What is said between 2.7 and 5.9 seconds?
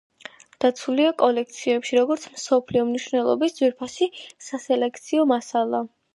მნიშვნელობის ძვირფასი სასელექციო მასალა.